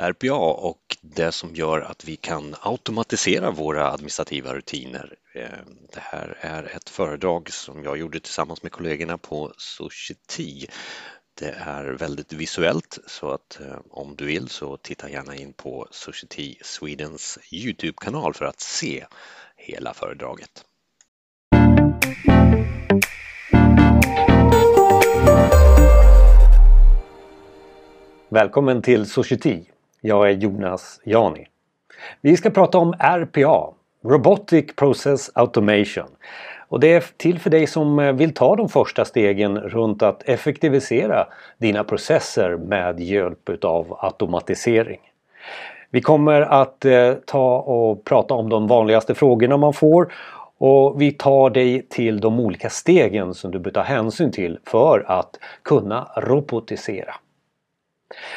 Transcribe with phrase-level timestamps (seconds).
[0.00, 5.14] RPA och det som gör att vi kan automatisera våra administrativa rutiner.
[5.34, 5.58] Eh,
[5.94, 10.66] det här är ett föredrag som jag gjorde tillsammans med kollegorna på Society.
[11.34, 15.88] Det är väldigt visuellt så att eh, om du vill så titta gärna in på
[15.90, 19.06] Society Swedens Youtube-kanal för att se
[19.56, 20.64] hela föredraget.
[28.28, 29.64] Välkommen till Society.
[30.00, 31.46] Jag är Jonas Jani.
[32.20, 36.08] Vi ska prata om RPA, Robotic Process Automation.
[36.68, 40.28] Och det är till för dig som eh, vill ta de första stegen runt att
[40.28, 41.26] effektivisera
[41.58, 45.00] dina processer med hjälp utav automatisering.
[45.90, 50.12] Vi kommer att eh, ta och prata om de vanligaste frågorna man får
[50.58, 55.04] och vi tar dig till de olika stegen som du bör ta hänsyn till för
[55.08, 57.14] att kunna robotisera.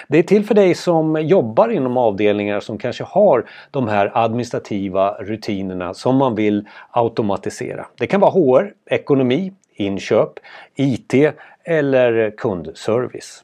[0.07, 5.11] Det är till för dig som jobbar inom avdelningar som kanske har de här administrativa
[5.11, 7.85] rutinerna som man vill automatisera.
[7.97, 10.39] Det kan vara HR, ekonomi, inköp,
[10.75, 11.13] IT
[11.63, 13.43] eller kundservice.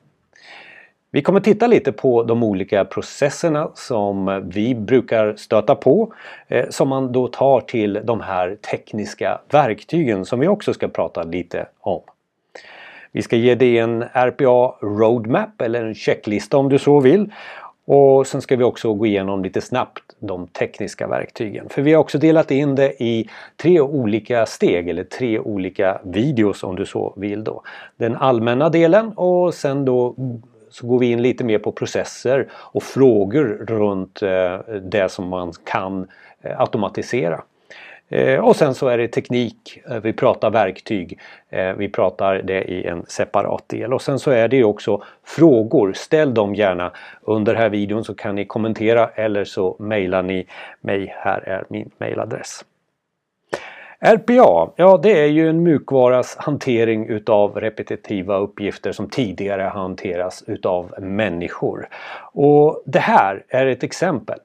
[1.11, 6.13] Vi kommer titta lite på de olika processerna som vi brukar stöta på
[6.47, 11.23] eh, som man då tar till de här tekniska verktygen som vi också ska prata
[11.23, 12.01] lite om.
[13.11, 17.31] Vi ska ge dig en RPA Roadmap eller en checklista om du så vill.
[17.85, 21.69] Och sen ska vi också gå igenom lite snabbt de tekniska verktygen.
[21.69, 26.63] För vi har också delat in det i tre olika steg eller tre olika videos
[26.63, 27.61] om du så vill då.
[27.97, 30.15] Den allmänna delen och sen då
[30.69, 35.53] så går vi in lite mer på processer och frågor runt eh, det som man
[35.65, 36.07] kan
[36.41, 37.41] eh, automatisera.
[38.09, 41.19] Eh, och sen så är det teknik, eh, vi pratar verktyg,
[41.49, 43.93] eh, vi pratar det i en separat del.
[43.93, 46.91] Och sen så är det också frågor, ställ dem gärna
[47.21, 50.47] under den här videon så kan ni kommentera eller så mejlar ni
[50.81, 52.65] mig, här är min mejladress.
[53.99, 60.93] RPA, ja det är ju en mjukvaras hantering utav repetitiva uppgifter som tidigare hanteras utav
[60.99, 61.87] människor.
[62.33, 64.39] Och det här är ett exempel.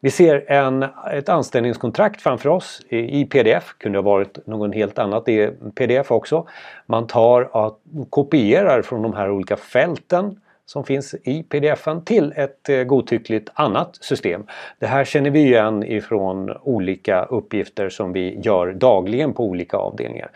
[0.00, 5.28] Vi ser en, ett anställningskontrakt framför oss i pdf, kunde ha varit något helt annat
[5.28, 6.46] i pdf också.
[6.86, 7.80] Man tar och
[8.10, 13.98] kopierar från de här olika fälten som finns i pdfen till ett eh, godtyckligt annat
[14.00, 14.46] system.
[14.78, 20.30] Det här känner vi igen ifrån olika uppgifter som vi gör dagligen på olika avdelningar.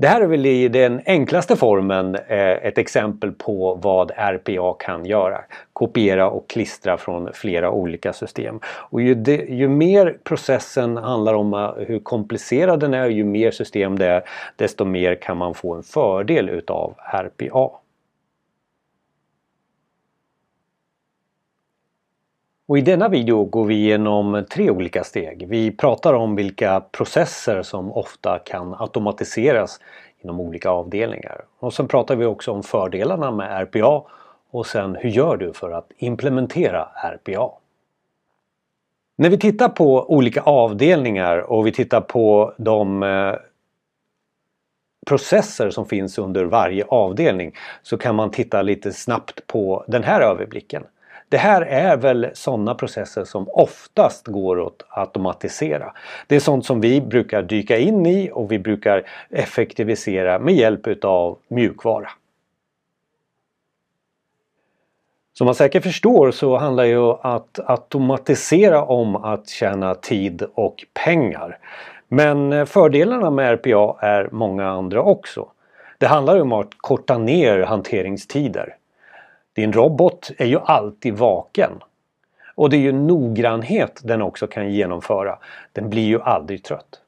[0.00, 5.06] Det här är väl i den enklaste formen eh, ett exempel på vad RPA kan
[5.06, 5.40] göra.
[5.72, 8.60] Kopiera och klistra från flera olika system.
[8.64, 13.50] Och ju, det, ju mer processen handlar om eh, hur komplicerad den är, ju mer
[13.50, 14.22] system det är,
[14.56, 17.70] desto mer kan man få en fördel utav RPA.
[22.68, 25.48] Och I denna video går vi igenom tre olika steg.
[25.48, 29.80] Vi pratar om vilka processer som ofta kan automatiseras
[30.18, 31.44] inom olika avdelningar.
[31.58, 34.02] Och sen pratar vi också om fördelarna med RPA
[34.50, 37.50] och sen hur gör du för att implementera RPA?
[39.16, 43.34] När vi tittar på olika avdelningar och vi tittar på de eh,
[45.06, 47.52] processer som finns under varje avdelning
[47.82, 50.84] så kan man titta lite snabbt på den här överblicken.
[51.28, 55.92] Det här är väl sådana processer som oftast går att automatisera.
[56.26, 60.86] Det är sånt som vi brukar dyka in i och vi brukar effektivisera med hjälp
[60.86, 62.10] utav mjukvara.
[65.38, 71.58] Som man säkert förstår så handlar ju att automatisera om att tjäna tid och pengar.
[72.08, 75.48] Men fördelarna med RPA är många andra också.
[75.98, 78.77] Det handlar om att korta ner hanteringstider.
[79.58, 81.70] Din robot är ju alltid vaken.
[82.54, 85.38] Och det är ju noggrannhet den också kan genomföra.
[85.72, 87.00] Den blir ju aldrig trött.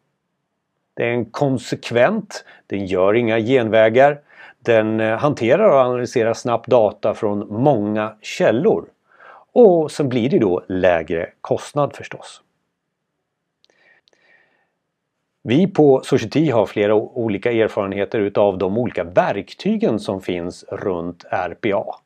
[0.94, 4.20] Den är konsekvent, den gör inga genvägar.
[4.58, 8.88] Den eh, hanterar och analyserar snabbt data från många källor.
[9.52, 12.42] Och sen blir det då lägre kostnad förstås.
[15.42, 22.00] Vi på Society har flera olika erfarenheter utav de olika verktygen som finns runt RPA.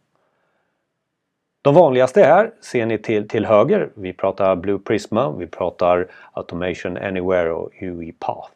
[1.64, 3.88] De vanligaste här ser ni till, till höger.
[3.94, 8.50] Vi pratar Blue Prisma, vi pratar Automation Anywhere och UiPath.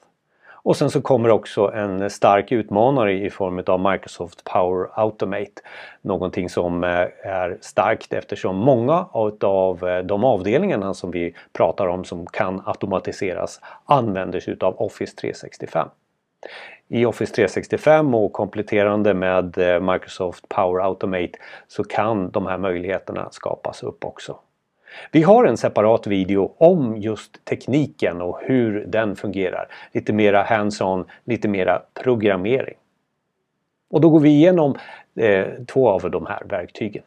[0.51, 5.63] Och sen så kommer också en stark utmanare i form av Microsoft Power Automate.
[6.03, 6.91] Någonting som eh,
[7.25, 9.07] är starkt eftersom många
[9.43, 15.17] av eh, de avdelningarna som vi pratar om som kan automatiseras använder sig av Office
[15.17, 15.89] 365.
[16.89, 21.39] I Office 365 och kompletterande med eh, Microsoft Power Automate
[21.69, 24.39] så kan de här möjligheterna skapas upp också.
[25.13, 29.69] Vi har en separat video om just tekniken och hur den fungerar.
[29.93, 32.77] Lite mera hands-on, lite mera programmering.
[33.91, 34.75] Och då går vi igenom
[35.17, 37.03] eh, två av de här verktygen.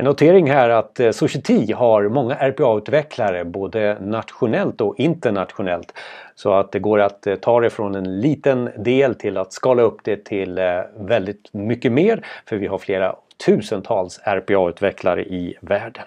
[0.00, 5.92] En notering här att eh, Society har många RPA-utvecklare både nationellt och internationellt.
[6.34, 9.82] Så att det går att eh, ta det från en liten del till att skala
[9.82, 12.26] upp det till eh, väldigt mycket mer.
[12.46, 13.16] För vi har flera
[13.46, 16.04] tusentals RPA-utvecklare i världen.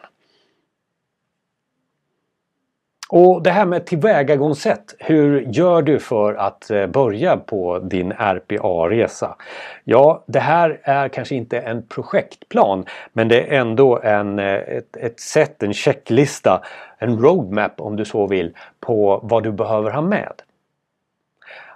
[3.14, 4.96] Och det här med tillvägagångssätt.
[5.00, 9.36] Hur gör du för att eh, börja på din RPA-resa?
[9.84, 14.98] Ja, det här är kanske inte en projektplan men det är ändå en, eh, ett,
[14.98, 16.62] ett sätt, en checklista,
[16.98, 20.34] en roadmap om du så vill på vad du behöver ha med.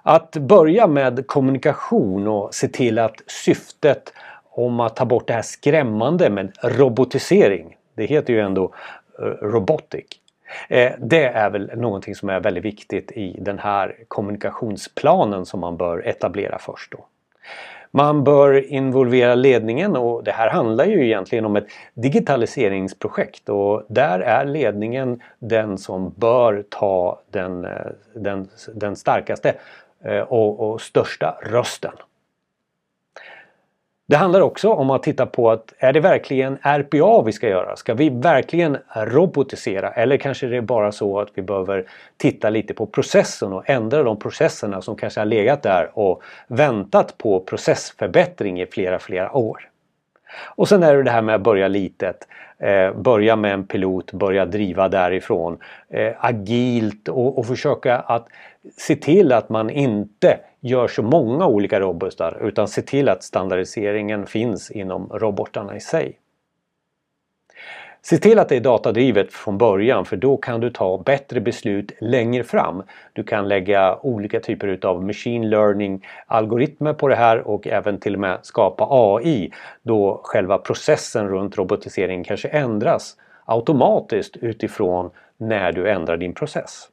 [0.04, 4.14] Att börja med kommunikation och se till att syftet
[4.50, 7.78] om att ta bort det här skrämmande med robotisering.
[7.96, 8.74] Det heter ju ändå
[9.20, 10.06] eh, robotic.
[10.70, 15.78] Eh, det är väl någonting som är väldigt viktigt i den här kommunikationsplanen som man
[15.78, 16.92] bör etablera först.
[16.92, 17.06] Då.
[17.92, 24.20] Man bör involvera ledningen och det här handlar ju egentligen om ett digitaliseringsprojekt och där
[24.20, 27.72] är ledningen den som bör ta den, eh,
[28.14, 29.54] den, den starkaste
[30.04, 31.94] eh, och, och största rösten.
[34.07, 37.75] Det handlar också om att titta på att är det verkligen RPA vi ska göra?
[37.75, 39.92] Ska vi verkligen robotisera?
[39.92, 41.86] Eller kanske det är bara så att vi behöver
[42.18, 47.18] titta lite på processen och ändra de processerna som kanske har legat där och väntat
[47.18, 49.69] på processförbättring i flera, flera år.
[50.46, 52.28] Och sen är det det här med att börja litet.
[52.60, 55.58] Eh, börja med en pilot, börja driva därifrån.
[55.90, 58.28] Eh, agilt och, och försöka att
[58.78, 64.26] se till att man inte gör så många olika robotar utan se till att standardiseringen
[64.26, 66.20] finns inom robotarna i sig.
[68.10, 71.92] Se till att det är datadrivet från början för då kan du ta bättre beslut
[72.00, 72.84] längre fram.
[73.13, 78.13] Du kan lägga olika typer utav machine learning algoritmer på det här och även till
[78.13, 79.52] och med skapa AI
[79.84, 83.16] då själva processen runt robotiseringen kanske ändras
[83.46, 86.90] automatiskt utifrån när du ändrar din process.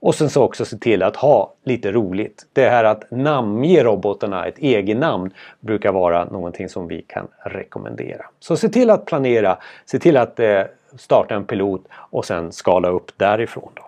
[0.00, 2.46] Och sen så också se till att ha lite roligt.
[2.52, 5.30] Det här att namnge robotarna ett egennamn
[5.60, 8.24] brukar vara någonting som vi kan rekommendera.
[8.40, 10.62] Så se till att planera, se till att eh,
[10.98, 13.70] starta en pilot och sen skala upp därifrån.
[13.74, 13.82] Då.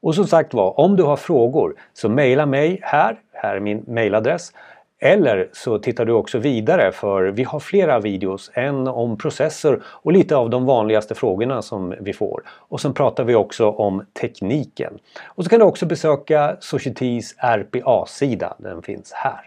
[0.00, 3.84] Och som sagt var, om du har frågor så mejla mig här, här är min
[3.86, 4.52] mejladress
[4.98, 10.12] eller så tittar du också vidare för vi har flera videos, en om processer och
[10.12, 12.42] lite av de vanligaste frågorna som vi får.
[12.48, 14.98] Och sen pratar vi också om tekniken.
[15.26, 19.40] Och så kan du också besöka Societys RPA-sida, den finns här.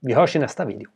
[0.00, 0.88] Vi hörs i nästa video.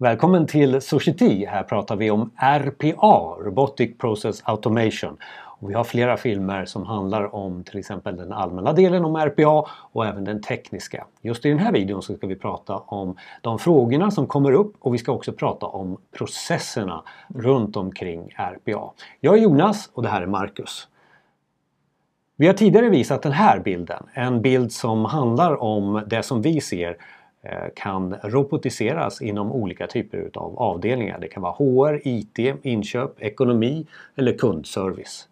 [0.00, 1.46] Välkommen till Society.
[1.46, 5.16] Här pratar vi om RPA, Robotic Process Automation.
[5.60, 9.68] Och vi har flera filmer som handlar om till exempel den allmänna delen om RPA
[9.92, 11.06] och även den tekniska.
[11.20, 14.74] Just i den här videon så ska vi prata om de frågorna som kommer upp
[14.78, 17.02] och vi ska också prata om processerna
[17.34, 18.90] runt omkring RPA.
[19.20, 20.88] Jag är Jonas och det här är Marcus.
[22.36, 26.60] Vi har tidigare visat den här bilden, en bild som handlar om det som vi
[26.60, 26.96] ser
[27.42, 31.18] eh, kan robotiseras inom olika typer av avdelningar.
[31.20, 33.86] Det kan vara HR, IT, inköp, ekonomi
[34.16, 35.28] eller kundservice.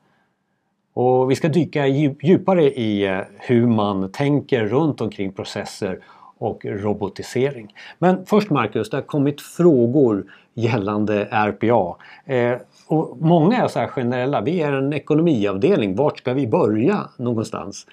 [0.96, 5.98] Och vi ska dyka djupare i eh, hur man tänker runt omkring processer
[6.38, 7.74] och robotisering.
[7.98, 10.24] Men först Marcus, det har kommit frågor
[10.54, 11.96] gällande RPA.
[12.24, 17.08] Eh, och många är så här generella, vi är en ekonomiavdelning, vart ska vi börja
[17.18, 17.86] någonstans?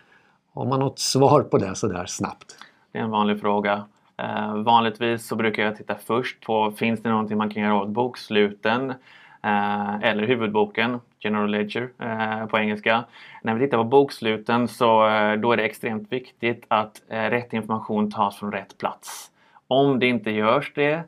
[0.53, 2.57] Har man något svar på det sådär snabbt?
[2.91, 3.83] Det är en vanlig fråga.
[4.17, 7.89] Eh, vanligtvis så brukar jag titta först på, finns det någonting man kan göra åt
[7.89, 8.93] boksluten?
[9.43, 13.03] Eh, eller huvudboken, General Ledger eh, på engelska.
[13.41, 18.11] När vi tittar på boksluten så eh, då är det extremt viktigt att rätt information
[18.11, 19.31] tas från rätt plats.
[19.67, 21.03] Om det inte görs det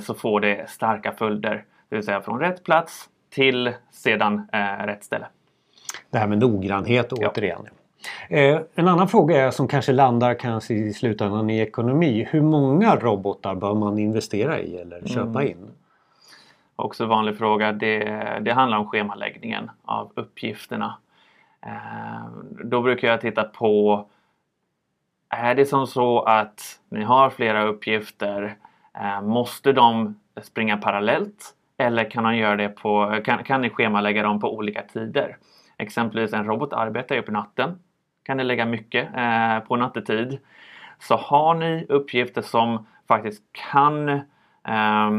[0.00, 1.64] så får det starka följder.
[1.88, 4.48] Det vill säga från rätt plats till sedan
[4.84, 5.26] rätt ställe.
[6.10, 7.28] Det här med noggrannhet ja.
[7.28, 7.68] återigen.
[8.28, 12.28] Eh, en annan fråga är som kanske landar kanske i slutändan i ekonomi.
[12.30, 15.46] Hur många robotar bör man investera i eller köpa mm.
[15.46, 15.70] in?
[16.76, 17.72] Också vanlig fråga.
[17.72, 18.04] Det,
[18.42, 20.96] det handlar om schemaläggningen av uppgifterna.
[21.66, 22.26] Eh,
[22.64, 24.06] då brukar jag titta på
[25.28, 28.56] är det som så att ni har flera uppgifter?
[28.94, 34.22] Eh, måste de springa parallellt eller kan, de göra det på, kan, kan ni schemalägga
[34.22, 35.36] dem på olika tider?
[35.78, 37.78] Exempelvis en robot arbetar ju på natten.
[38.22, 40.38] Kan ni lägga mycket eh, på nattetid.
[40.98, 43.42] Så har ni uppgifter som faktiskt
[43.72, 45.10] kan eh,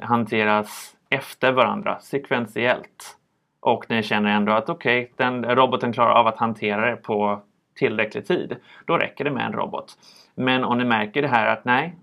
[0.00, 3.16] hanteras efter varandra sekventiellt
[3.60, 7.40] och ni känner ändå att okej, okay, den roboten klarar av att hantera det på
[7.74, 8.56] tillräcklig tid.
[8.86, 9.98] Då räcker det med en robot.
[10.34, 11.96] Men om ni märker det här att nej,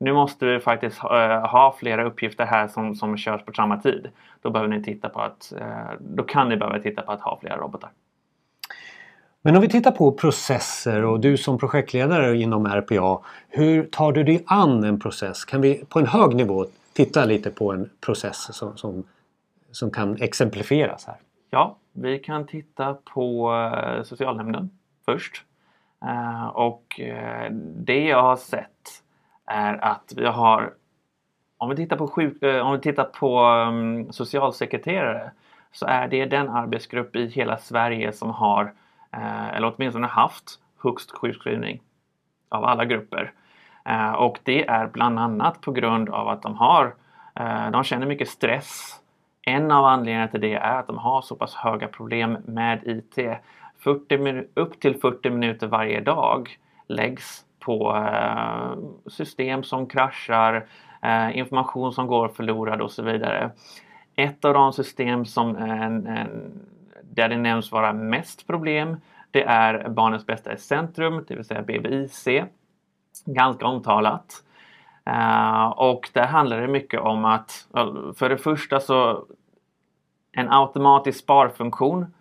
[0.00, 4.08] nu måste vi faktiskt eh, ha flera uppgifter här som, som körs på samma tid.
[4.42, 5.66] Då behöver ni titta på att, eh,
[6.00, 7.90] då kan ni behöva titta på att ha flera robotar.
[9.42, 14.24] Men om vi tittar på processer och du som projektledare inom RPA, hur tar du
[14.24, 15.44] dig an en process?
[15.44, 19.04] Kan vi på en hög nivå titta lite på en process som, som,
[19.70, 21.16] som kan exemplifieras här?
[21.50, 24.70] Ja, vi kan titta på eh, socialnämnden
[25.04, 25.44] först.
[26.04, 29.02] Eh, och eh, det jag har sett
[29.46, 30.74] är att vi har
[31.62, 35.30] om vi tittar på, sjuk, om vi tittar på um, socialsekreterare
[35.72, 38.72] så är det den arbetsgrupp i hela Sverige som har,
[39.12, 41.80] eh, eller åtminstone haft, högst sjukskrivning
[42.48, 43.32] av alla grupper.
[43.84, 46.94] Eh, och det är bland annat på grund av att de har,
[47.34, 49.00] eh, de känner mycket stress.
[49.42, 53.18] En av anledningarna till det är att de har så pass höga problem med IT.
[53.78, 56.50] 40 upp till 40 minuter varje dag
[56.86, 60.66] läggs på eh, system som kraschar,
[61.32, 63.50] information som går förlorad och så vidare.
[64.16, 65.52] Ett av de system som
[67.02, 68.96] där det nämns vara mest problem
[69.32, 72.28] det är Barnens bästa i centrum, det vill säga BBIC.
[73.26, 74.42] Ganska omtalat.
[75.10, 79.24] Uh, och där handlar det mycket om att eh, för det första så
[80.32, 82.14] en automatisk sparfunktion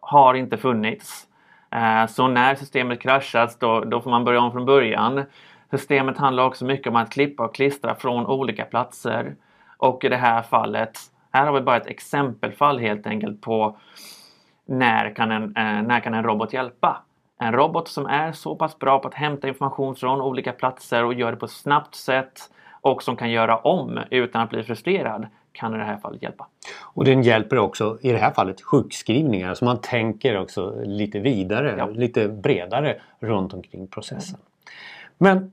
[0.00, 1.26] har inte funnits.
[1.74, 5.24] Uh, så när systemet kraschas då, då får man börja om från början.
[5.70, 9.36] Systemet handlar också mycket om att klippa och klistra från olika platser.
[9.76, 10.98] Och i det här fallet,
[11.32, 13.76] här har vi bara ett exempelfall helt enkelt på
[14.66, 17.02] när kan en, uh, när kan en robot hjälpa?
[17.42, 21.14] En robot som är så pass bra på att hämta information från olika platser och
[21.14, 25.26] gör det på ett snabbt sätt och som kan göra om utan att bli frustrerad
[25.52, 26.46] kan i det här fallet hjälpa.
[26.80, 31.74] Och den hjälper också i det här fallet sjukskrivningar så man tänker också lite vidare,
[31.78, 31.86] ja.
[31.86, 34.38] lite bredare runt omkring processen.
[35.18, 35.52] Men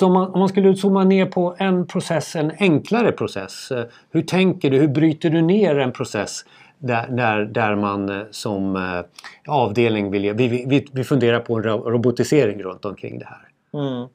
[0.00, 3.70] man, om man skulle zooma ner på en process, en enklare process.
[3.70, 4.78] Eh, hur tänker du?
[4.78, 6.44] Hur bryter du ner en process
[6.78, 9.00] där, där, där man eh, som eh,
[9.48, 10.34] avdelning vill...
[10.34, 13.48] Vi, vi, vi funderar på en robotisering runt omkring det här.
[13.80, 14.08] Mm.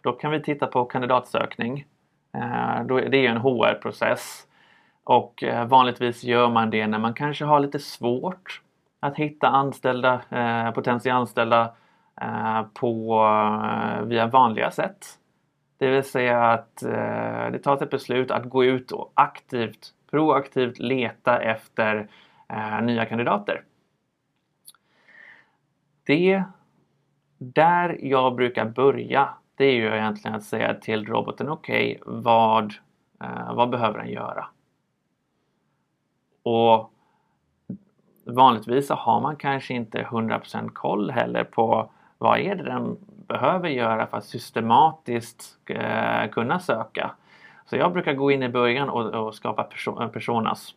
[0.00, 1.86] Då kan vi titta på kandidatsökning.
[2.34, 4.46] Eh, det är en HR-process
[5.04, 8.60] och vanligtvis gör man det när man kanske har lite svårt
[9.00, 11.72] att hitta anställda, eh, potentiella anställda
[12.20, 13.24] eh, på,
[14.04, 15.06] via vanliga sätt.
[15.78, 16.76] Det vill säga att
[17.52, 22.08] det tas ett beslut att gå ut och aktivt, proaktivt leta efter
[22.48, 23.64] eh, nya kandidater.
[26.04, 26.44] Det
[27.38, 32.74] där jag brukar börja det är ju egentligen att säga till roboten okej, okay, vad,
[33.20, 34.46] eh, vad behöver den göra?
[36.42, 36.92] Och
[38.24, 42.96] vanligtvis så har man kanske inte 100% koll heller på vad är det den
[43.28, 47.10] behöver göra för att systematiskt eh, kunna söka.
[47.72, 50.74] Så jag brukar gå in i början och, och skapa perso personas.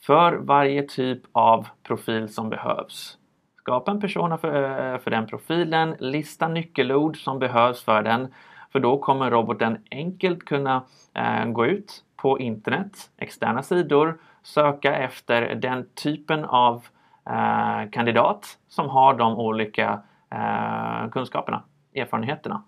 [0.00, 3.18] För varje typ av profil som behövs.
[3.56, 4.62] Skapa en persona för,
[4.94, 8.34] eh, för den profilen, lista nyckelord som behövs för den.
[8.72, 10.82] För då kommer roboten enkelt kunna
[11.14, 16.86] eh, gå ut på internet, externa sidor, söka efter den typen av
[17.26, 21.62] eh, kandidat som har de olika eh, kunskaperna,
[21.94, 22.62] erfarenheterna.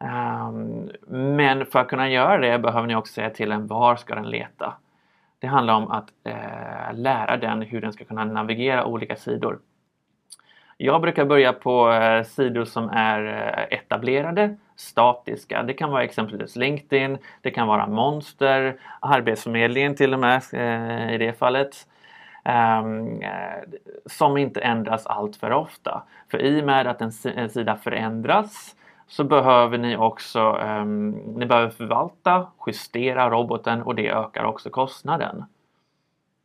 [0.00, 0.90] Um,
[1.36, 4.30] men för att kunna göra det behöver ni också säga till den var ska den
[4.30, 4.74] leta.
[5.38, 9.58] Det handlar om att eh, lära den hur den ska kunna navigera olika sidor.
[10.76, 15.62] Jag brukar börja på eh, sidor som är eh, etablerade, statiska.
[15.62, 21.18] Det kan vara exempelvis LinkedIn, det kan vara Monster, Arbetsförmedlingen till och med eh, i
[21.18, 21.86] det fallet.
[22.44, 23.22] Um,
[24.06, 26.02] som inte ändras allt för ofta.
[26.30, 28.74] För i och med att en, en sida förändras
[29.08, 35.44] så behöver ni också um, ni behöver förvalta, justera roboten och det ökar också kostnaden.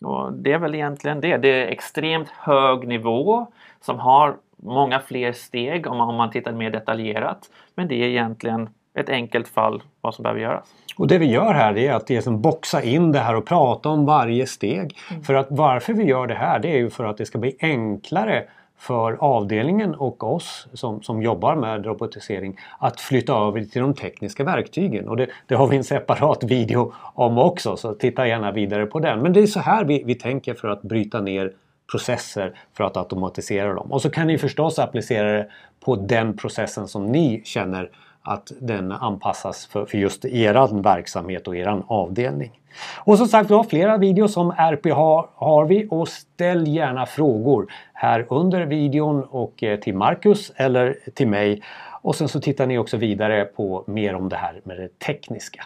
[0.02, 1.38] Och det är väl egentligen det.
[1.38, 3.48] Det är extremt hög nivå
[3.82, 7.50] som har många fler steg om man, om man tittar mer detaljerat.
[7.76, 10.74] Men det är egentligen ett enkelt fall vad som behöver göras.
[10.98, 13.46] Och det vi gör här är att det är som boxa in det här och
[13.46, 14.98] prata om varje steg.
[15.12, 15.24] Mm.
[15.24, 17.58] För att varför vi gör det här det är ju för att det ska bli
[17.60, 18.44] enklare
[18.84, 24.44] för avdelningen och oss som, som jobbar med robotisering att flytta över till de tekniska
[24.44, 25.08] verktygen.
[25.08, 29.00] Och det, det, har vi en separat video om också så titta gärna vidare på
[29.00, 29.22] den.
[29.22, 31.54] Men det är så här vi, vi tänker för att bryta ner
[31.92, 33.92] processer för att automatisera dem.
[33.92, 35.48] Och så kan ni förstås applicera det
[35.86, 37.90] på den processen som ni känner
[38.24, 42.60] att den anpassas för, för just er verksamhet och er avdelning.
[42.98, 47.72] Och som sagt, vi har flera videos om RPH har vi och ställ gärna frågor
[47.94, 51.64] här under videon och eh, till Marcus eller till mig.
[52.02, 55.66] Och sen så tittar ni också vidare på mer om det här med det tekniska.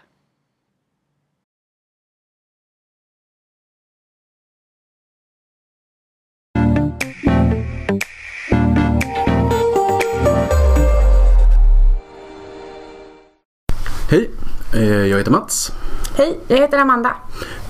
[14.86, 15.72] Jag heter Mats.
[16.18, 17.16] Hej, jag heter Amanda.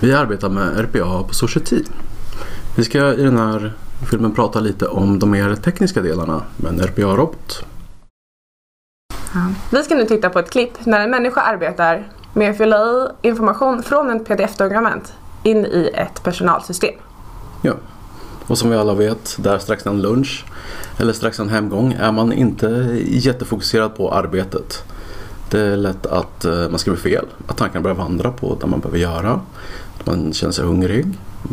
[0.00, 1.84] Vi arbetar med RPA på Society.
[2.76, 3.72] Vi ska i den här
[4.10, 7.64] filmen prata lite om de mer tekniska delarna med en RPA-robot.
[9.34, 9.40] Ja.
[9.70, 12.76] Vi ska nu titta på ett klipp när en människa arbetar med att fylla
[13.22, 15.12] i information från ett pdf-dokument
[15.42, 16.94] in i ett personalsystem.
[17.62, 17.72] Ja,
[18.46, 20.44] och som vi alla vet, där strax innan lunch
[20.98, 22.66] eller strax innan hemgång är man inte
[23.06, 24.84] jättefokuserad på arbetet.
[25.50, 28.80] Det är lätt att eh, man skriver fel, att tankarna börjar vandra på det man
[28.80, 29.40] behöver göra.
[29.98, 31.06] Att man känner sig hungrig,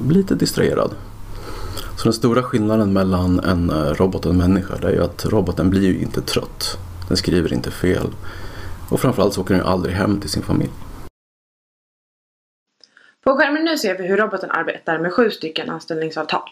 [0.10, 0.92] lite distraherad.
[1.98, 5.25] Så den stora skillnaden mellan en eh, robot och en människa det är ju att
[5.25, 6.78] roboten blir ju inte trött.
[7.08, 8.08] Den skriver inte fel.
[8.90, 10.72] Och framförallt så åker den ju aldrig hem till sin familj.
[13.24, 16.50] På skärmen nu ser vi hur roboten arbetar med sju stycken anställningsavtal.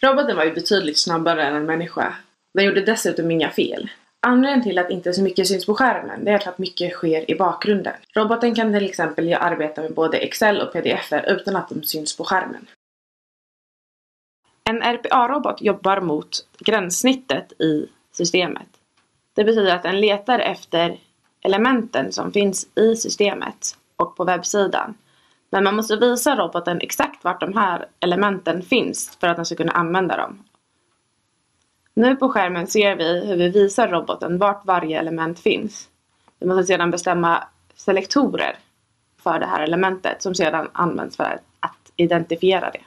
[0.00, 2.14] Roboten var ju betydligt snabbare än en människa.
[2.54, 3.90] Den gjorde dessutom inga fel.
[4.26, 7.34] Anledningen till att inte så mycket syns på skärmen det är att mycket sker i
[7.34, 7.94] bakgrunden.
[8.14, 12.24] Roboten kan till exempel arbeta med både Excel och pdf utan att de syns på
[12.24, 12.66] skärmen.
[14.64, 18.68] En RPA-robot jobbar mot gränssnittet i systemet.
[19.34, 20.98] Det betyder att den letar efter
[21.42, 24.94] elementen som finns i systemet och på webbsidan.
[25.50, 29.54] Men man måste visa roboten exakt vart de här elementen finns för att den ska
[29.54, 30.44] kunna använda dem
[31.94, 35.88] nu på skärmen ser vi hur vi visar roboten vart varje element finns.
[36.38, 38.58] Vi måste sedan bestämma selektorer
[39.22, 42.80] för det här elementet som sedan används för att identifiera det.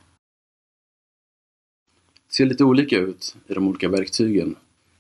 [2.28, 4.56] Det ser lite olika ut i de olika verktygen.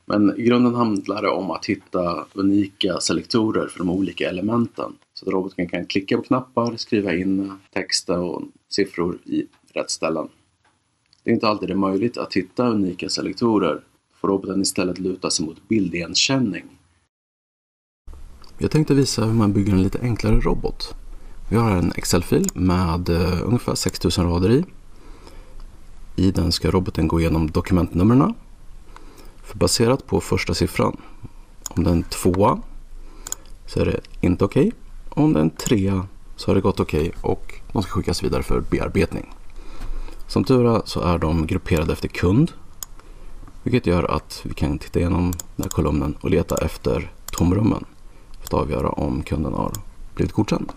[0.06, 4.94] Men i grunden handlar det om att hitta unika selektorer för de olika elementen.
[5.14, 10.28] Så att roboten kan klicka på knappar, skriva in text och siffror i rätt ställen.
[11.24, 13.82] Det är inte alltid det är möjligt att hitta unika selektorer
[14.26, 16.64] får roboten istället luta sig mot bildigenkänning.
[18.58, 20.96] Jag tänkte visa hur man bygger en lite enklare robot.
[21.50, 24.66] Vi har en Excel-fil med eh, ungefär 6000 rader i.
[26.16, 28.34] I den ska roboten gå igenom dokumentnumren.
[29.44, 30.98] För baserat på första siffran,
[31.70, 32.62] om den är en tvåa
[33.68, 34.68] så är det inte okej.
[34.68, 34.80] Okay.
[35.10, 38.24] Om det är en trea så har det gått okej okay och de ska skickas
[38.24, 39.34] vidare för bearbetning.
[40.28, 42.52] Som tur är så är de grupperade efter kund
[43.66, 47.86] vilket gör att vi kan titta igenom den här kolumnen och leta efter tomrummen
[48.40, 49.72] för att avgöra om kunden har
[50.16, 50.72] blivit godkänd.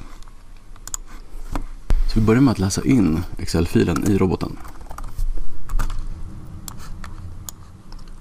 [2.12, 4.58] Så vi börjar med att läsa in Excel-filen i roboten.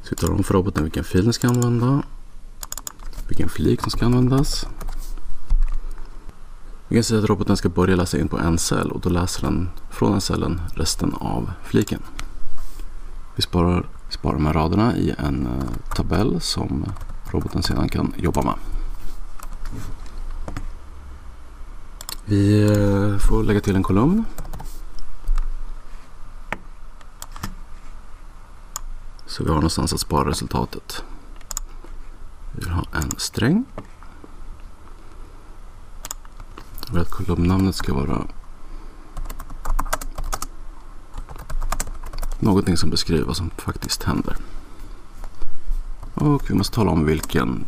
[0.03, 2.03] Så vi talar om för roboten vilken fil den ska använda,
[3.27, 4.67] vilken flik som ska användas.
[6.87, 9.41] Vi kan säga att roboten ska börja läsa in på en cell och då läser
[9.41, 12.01] den från den cellen resten av fliken.
[13.35, 13.85] Vi sparar
[14.19, 16.85] Spara de här raderna i en eh, tabell som
[17.31, 18.55] roboten sedan kan jobba med.
[22.25, 24.25] Vi eh, får lägga till en kolumn.
[29.25, 31.03] Så vi har någonstans att spara resultatet.
[32.51, 33.65] Vi vill ha en sträng.
[36.85, 38.27] Jag vill att kolumnnamnet ska vara
[42.47, 44.37] någonting som beskriver vad som faktiskt händer.
[46.13, 47.65] Och vi måste tala om vilken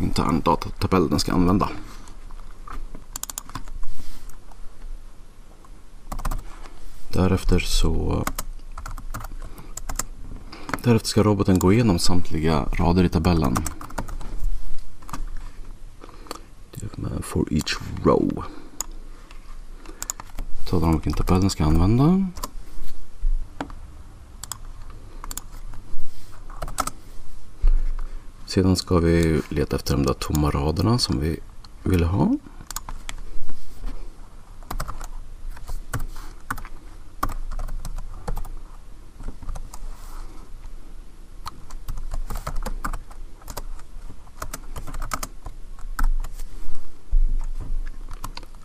[0.00, 1.68] intern datatabell den ska använda.
[7.12, 8.24] Därefter så
[10.82, 13.56] Därefter ska roboten gå igenom samtliga rader i tabellen.
[17.22, 18.44] For each row.
[20.70, 22.26] Talar om vilken tabell den ska använda.
[28.50, 31.38] Sedan ska vi leta efter de där tomma raderna som vi
[31.82, 32.36] vill ha.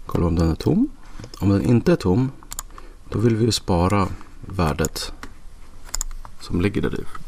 [0.05, 0.89] Kolla om den är tom.
[1.39, 2.31] Om den inte är tom,
[3.09, 4.07] då vill vi spara
[4.45, 5.13] värdet
[6.39, 7.24] som ligger där i.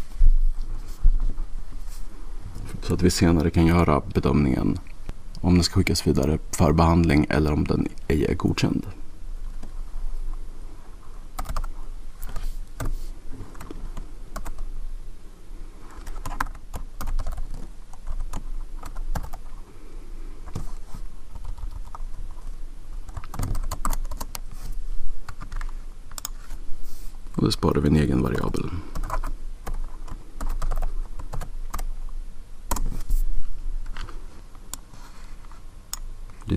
[2.87, 4.79] Så att vi senare kan göra bedömningen
[5.41, 8.85] om den ska skickas vidare för behandling eller om den ej är godkänd.
[27.35, 28.69] Och då sparar vi en egen variabel.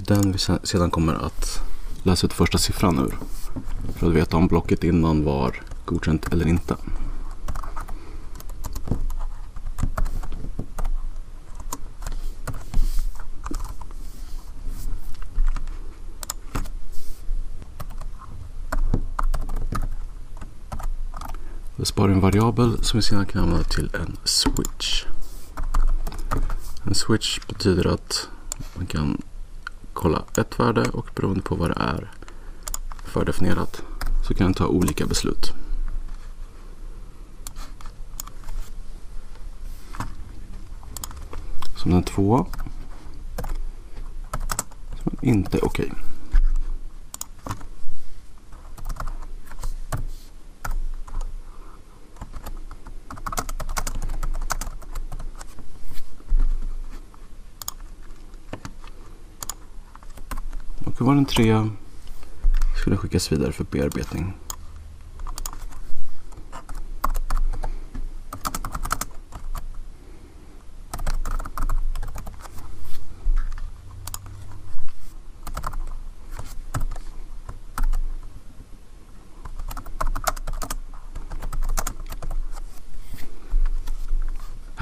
[0.00, 1.62] Det är den vi sedan kommer att
[2.02, 3.18] läsa ut första siffran ur.
[3.96, 6.76] För att veta om blocket innan var godkänt eller inte.
[21.76, 25.04] Vi sparar en variabel som vi sedan kan använda till en switch.
[26.86, 28.28] En switch betyder att
[28.76, 29.22] man kan
[30.00, 32.10] kolla ett värde och beroende på vad det är
[33.04, 33.82] fördefinierat
[34.28, 35.52] så kan den ta olika beslut.
[41.76, 42.46] Som den tvåa.
[45.02, 45.92] Som inte är okej.
[45.92, 46.09] Okay.
[61.00, 61.68] Då var den trea.
[62.80, 64.32] Skulle skickas vidare för bearbetning.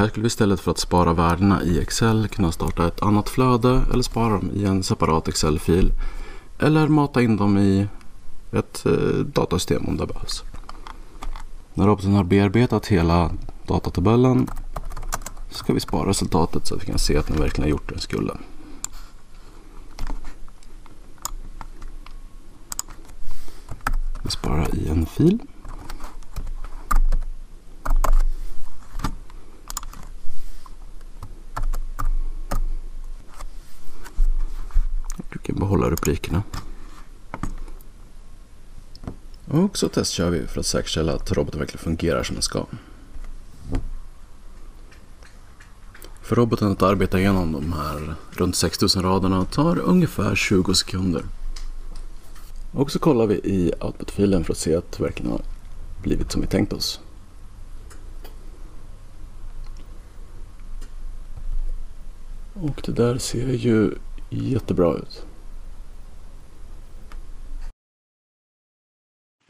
[0.09, 4.03] Skulle vi istället för att spara värdena i Excel kunna starta ett annat flöde eller
[4.03, 5.93] spara dem i en separat Excel-fil.
[6.59, 7.87] Eller mata in dem i
[8.53, 10.43] ett eh, datasystem om det behövs.
[11.75, 13.31] När roboten har bearbetat hela
[13.67, 14.49] datatabellen
[15.51, 17.95] ska vi spara resultatet så att vi kan se att den verkligen har gjort det
[17.95, 18.33] den skulle.
[24.23, 25.39] Vi sparar i en fil.
[36.09, 36.43] Replikerna.
[39.47, 42.67] Och så testkör vi för att säkerställa att roboten verkligen fungerar som den ska.
[46.23, 51.23] För roboten att arbeta igenom de här runt 6000 raderna tar ungefär 20 sekunder.
[52.73, 55.43] Och så kollar vi i output-filen för att se att det verkligen har
[56.03, 57.01] blivit som vi tänkt oss.
[62.55, 63.95] Och det där ser ju
[64.31, 65.28] jättebra ut.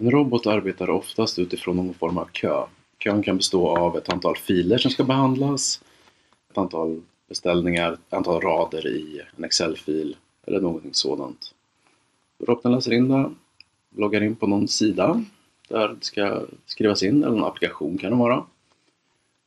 [0.01, 2.67] En robot arbetar oftast utifrån någon form av kö.
[2.99, 5.83] Kön kan bestå av ett antal filer som ska behandlas,
[6.51, 11.55] ett antal beställningar, ett antal rader i en Excel-fil eller någonting sådant.
[12.39, 13.31] Roboten läser in det,
[13.97, 15.25] loggar in på någon sida
[15.69, 18.45] där det ska skrivas in, eller en applikation kan det vara.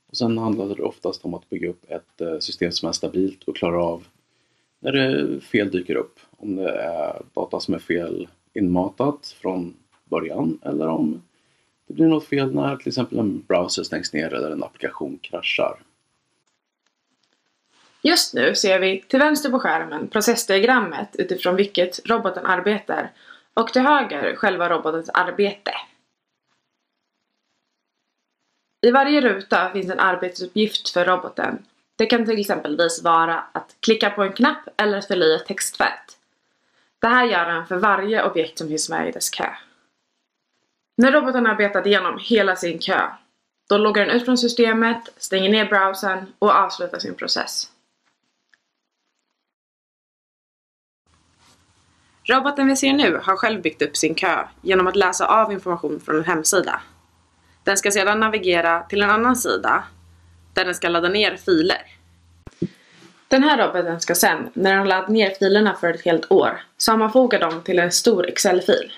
[0.09, 3.43] Och sen handlar det oftast om att bygga upp ett eh, system som är stabilt
[3.43, 4.07] och klarar av
[4.79, 6.19] när det fel dyker upp.
[6.37, 9.75] Om det är data som är fel inmatat från
[10.11, 11.21] början eller om
[11.87, 15.79] det blir något fel när till exempel en browser stängs ner eller en applikation kraschar.
[18.01, 23.11] Just nu ser vi till vänster på skärmen processdiagrammet utifrån vilket roboten arbetar
[23.53, 25.71] och till höger själva robotens arbete.
[28.81, 31.65] I varje ruta finns en arbetsuppgift för roboten.
[31.95, 35.45] Det kan till exempelvis vara att klicka på en knapp eller att fylla i ett
[35.45, 36.17] textfält.
[36.99, 39.49] Det här gör den för varje objekt som finns med i dess kö.
[40.97, 43.09] När roboten arbetat igenom hela sin kö,
[43.69, 47.71] då loggar den ut från systemet, stänger ner browsern och avslutar sin process.
[52.23, 55.99] Roboten vi ser nu har själv byggt upp sin kö genom att läsa av information
[55.99, 56.81] från en hemsida.
[57.63, 59.83] Den ska sedan navigera till en annan sida
[60.53, 61.81] där den ska ladda ner filer.
[63.27, 66.61] Den här roboten ska sen, när den har laddat ner filerna för ett helt år,
[66.77, 68.93] sammanfoga dem till en stor Excel-fil.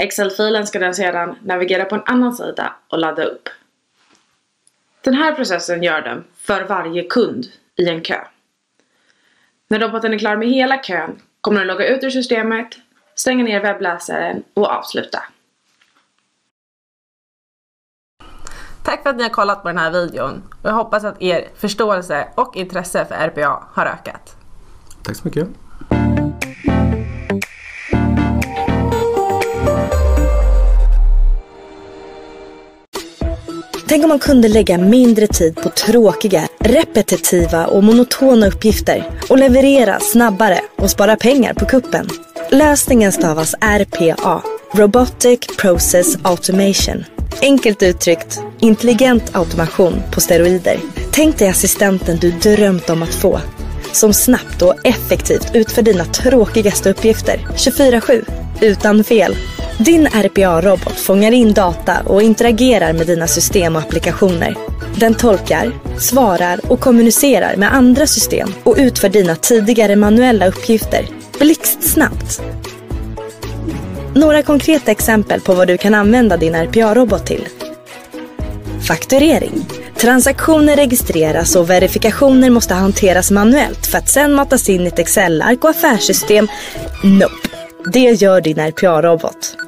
[0.00, 3.48] Excel-filen ska den sedan navigera på en annan sida och ladda upp.
[5.00, 8.24] Den här processen gör den för varje kund i en kö.
[9.68, 12.68] När roboten är klar med hela kön kommer du logga ut ur systemet,
[13.14, 15.22] stänga ner webbläsaren och avsluta.
[18.84, 21.48] Tack för att ni har kollat på den här videon och jag hoppas att er
[21.56, 24.36] förståelse och intresse för RPA har ökat.
[25.02, 25.48] Tack så mycket.
[33.88, 40.00] Tänk om man kunde lägga mindre tid på tråkiga, repetitiva och monotona uppgifter och leverera
[40.00, 42.08] snabbare och spara pengar på kuppen.
[42.50, 47.04] Lösningen stavas RPA, Robotic Process Automation.
[47.42, 50.78] Enkelt uttryckt, intelligent automation på steroider.
[51.12, 53.40] Tänk dig assistenten du drömt om att få.
[53.92, 58.24] Som snabbt och effektivt utför dina tråkigaste uppgifter 24-7,
[58.60, 59.36] utan fel.
[59.78, 64.54] Din RPA-robot fångar in data och interagerar med dina system och applikationer.
[64.96, 71.06] Den tolkar, svarar och kommunicerar med andra system och utför dina tidigare manuella uppgifter
[71.38, 72.42] blixtsnabbt.
[74.14, 77.48] Några konkreta exempel på vad du kan använda din RPA-robot till.
[78.88, 79.66] Fakturering.
[79.96, 85.64] Transaktioner registreras och verifikationer måste hanteras manuellt för att sen matas in i ett Excel-ark
[85.64, 86.48] och affärssystem.
[87.04, 87.48] Nope.
[87.92, 89.67] Det gör din RPA-robot.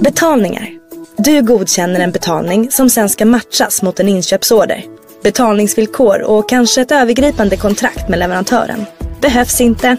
[0.00, 0.68] Betalningar.
[1.16, 4.84] Du godkänner en betalning som sen ska matchas mot en inköpsorder.
[5.22, 8.86] Betalningsvillkor och kanske ett övergripande kontrakt med leverantören.
[9.20, 9.96] Behövs inte.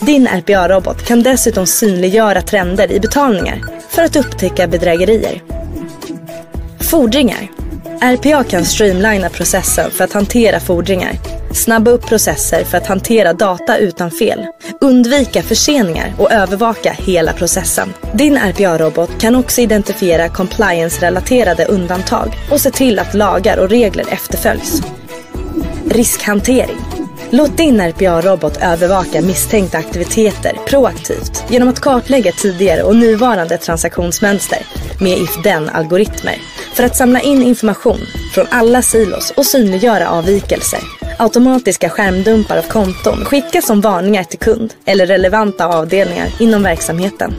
[0.00, 5.42] Din RPA-robot kan dessutom synliggöra trender i betalningar för att upptäcka bedrägerier.
[6.80, 7.55] Fordringar.
[8.00, 11.18] RPA kan streamlina processen för att hantera fordringar,
[11.52, 14.46] snabba upp processer för att hantera data utan fel,
[14.80, 17.92] undvika förseningar och övervaka hela processen.
[18.14, 24.82] Din RPA-robot kan också identifiera compliance-relaterade undantag och se till att lagar och regler efterföljs.
[25.90, 26.78] Riskhantering.
[27.30, 34.58] Låt din RPA-robot övervaka misstänkta aktiviteter proaktivt genom att kartlägga tidigare och nuvarande transaktionsmönster
[35.00, 38.00] med If-Den algoritmer för att samla in information
[38.34, 40.80] från alla silos och synliggöra avvikelser.
[41.18, 47.34] Automatiska skärmdumpar av konton skickas som varningar till kund eller relevanta avdelningar inom verksamheten.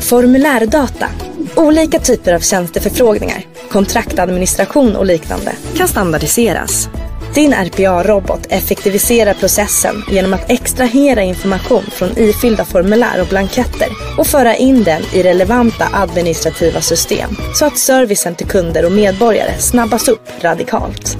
[0.00, 1.08] Formulärdata.
[1.56, 6.88] Olika typer av tjänsteförfrågningar, kontraktadministration och liknande kan standardiseras.
[7.34, 14.56] Din RPA-robot effektiviserar processen genom att extrahera information från ifyllda formulär och blanketter och föra
[14.56, 20.28] in den i relevanta administrativa system så att servicen till kunder och medborgare snabbas upp
[20.40, 21.16] radikalt.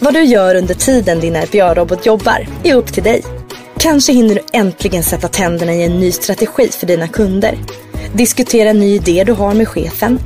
[0.00, 3.22] Vad du gör under tiden din RPA-robot jobbar är upp till dig.
[3.78, 7.58] Kanske hinner du äntligen sätta tänderna i en ny strategi för dina kunder.
[8.12, 10.18] Diskutera en ny idé du har med chefen.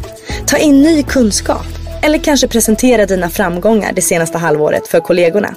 [0.46, 5.54] Ta in ny kunskap eller kanske presentera dina framgångar det senaste halvåret för kollegorna.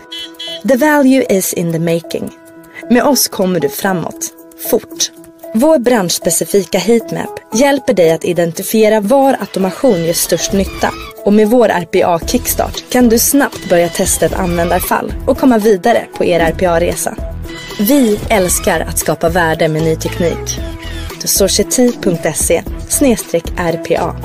[0.67, 2.31] The value is in the making.
[2.89, 4.33] Med oss kommer du framåt,
[4.69, 5.11] fort.
[5.53, 10.89] Vår branschspecifika heatmap hjälper dig att identifiera var automation gör störst nytta.
[11.25, 16.05] Och med vår RPA Kickstart kan du snabbt börja testa ett användarfall och komma vidare
[16.17, 17.15] på er RPA-resa.
[17.79, 20.59] Vi älskar att skapa värde med ny teknik.
[21.25, 22.63] Society.se
[23.57, 24.15] RPA